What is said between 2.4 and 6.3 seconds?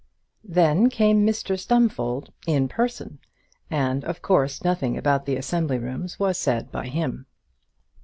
in person, and, of course, nothing about the assembly rooms